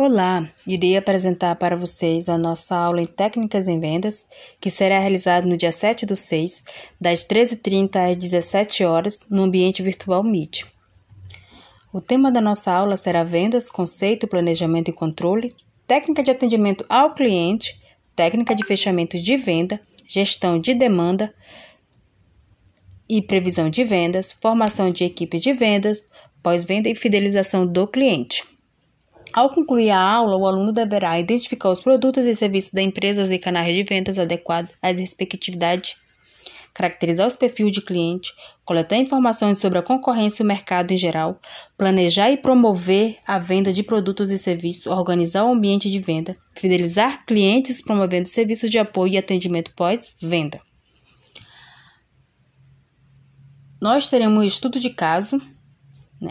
[0.00, 4.24] Olá, irei apresentar para vocês a nossa aula em Técnicas em Vendas,
[4.60, 6.62] que será realizada no dia 7 do 6,
[7.00, 10.66] das 13h30 às 17 horas no ambiente virtual Meet.
[11.92, 15.52] O tema da nossa aula será Vendas, Conceito, Planejamento e Controle,
[15.84, 17.82] Técnica de Atendimento ao Cliente,
[18.14, 21.34] Técnica de Fechamento de Venda, Gestão de Demanda
[23.10, 26.06] e Previsão de Vendas, Formação de Equipe de Vendas,
[26.40, 28.57] Pós-Venda e Fidelização do Cliente.
[29.38, 33.38] Ao concluir a aula, o aluno deverá identificar os produtos e serviços da empresa e
[33.38, 35.94] canais de vendas adequados às respectividades,
[36.74, 38.32] caracterizar os perfis de cliente,
[38.64, 41.40] coletar informações sobre a concorrência e o mercado em geral,
[41.76, 47.24] planejar e promover a venda de produtos e serviços, organizar o ambiente de venda, fidelizar
[47.24, 50.60] clientes promovendo serviços de apoio e atendimento pós-venda.
[53.80, 55.40] Nós teremos estudo de caso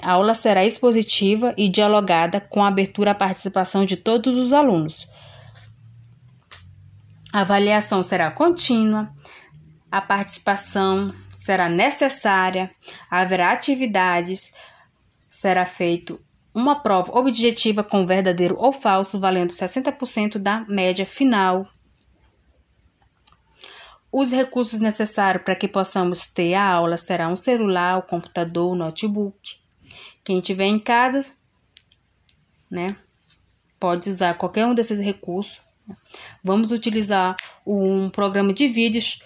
[0.02, 5.08] a aula será expositiva e dialogada com abertura à participação de todos os alunos.
[7.32, 9.10] A avaliação será contínua,
[9.92, 12.70] a participação será necessária,
[13.10, 14.52] haverá atividades,
[15.30, 16.20] será feito
[16.54, 21.68] uma prova objetiva com verdadeiro ou falso, valendo 60% da média final.
[24.12, 28.76] Os recursos necessários para que possamos ter a aula serão um celular, o computador, o
[28.76, 29.67] notebook.
[30.28, 31.26] Quem tiver em casa,
[32.70, 32.98] né,
[33.80, 35.62] pode usar qualquer um desses recursos.
[36.44, 39.24] Vamos utilizar um programa de vídeos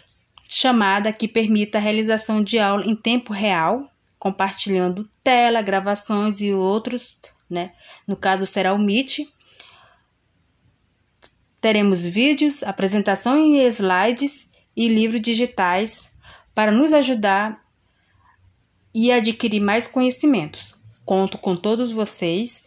[0.48, 7.18] chamada que permita a realização de aula em tempo real, compartilhando tela, gravações e outros,
[7.50, 7.74] né?
[8.06, 9.28] No caso será o Meet.
[11.60, 16.12] Teremos vídeos, apresentação em slides e livros digitais
[16.54, 17.60] para nos ajudar
[18.94, 20.80] e adquirir mais conhecimentos.
[21.06, 22.64] Conto com todos vocês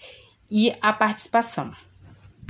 [0.50, 1.74] e a participação.